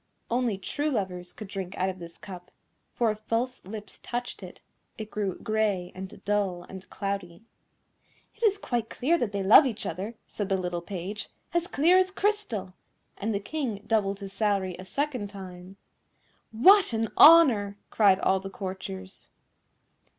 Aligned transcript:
Only 0.31 0.57
true 0.57 0.89
lovers 0.89 1.31
could 1.31 1.47
drink 1.47 1.77
out 1.77 1.89
of 1.89 1.99
this 1.99 2.17
cup, 2.17 2.49
for 2.91 3.11
if 3.11 3.19
false 3.19 3.63
lips 3.65 3.99
touched 4.01 4.41
it, 4.41 4.59
it 4.97 5.11
grew 5.11 5.37
grey 5.37 5.91
and 5.93 6.25
dull 6.25 6.63
and 6.63 6.89
cloudy. 6.89 7.43
"It 8.35 8.41
is 8.41 8.57
quite 8.57 8.89
clear 8.89 9.19
that 9.19 9.31
they 9.31 9.43
love 9.43 9.67
each 9.67 9.85
other," 9.85 10.15
said 10.25 10.49
the 10.49 10.57
little 10.57 10.81
Page, 10.81 11.29
"as 11.53 11.67
clear 11.67 11.99
as 11.99 12.09
crystal!" 12.09 12.73
and 13.15 13.31
the 13.31 13.39
King 13.39 13.83
doubled 13.85 14.21
his 14.21 14.33
salary 14.33 14.75
a 14.79 14.85
second 14.85 15.27
time. 15.29 15.77
"What 16.51 16.93
an 16.93 17.09
honour!" 17.15 17.77
cried 17.91 18.17
all 18.21 18.39
the 18.39 18.49
courtiers. 18.49 19.29